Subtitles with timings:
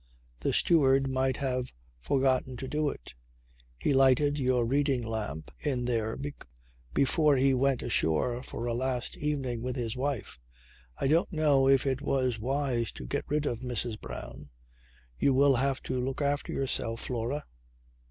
[0.39, 3.13] The steward might have forgotten to do it.
[3.77, 6.17] He lighted your reading lamp in there
[6.91, 10.39] before he went ashore for a last evening with his wife.
[10.97, 14.01] I don't know if it was wise to get rid of Mrs.
[14.01, 14.49] Brown.
[15.19, 17.45] You will have to look after yourself, Flora."